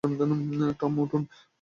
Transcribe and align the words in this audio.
Tom, 0.79 0.93
উঠুন! 0.99 1.21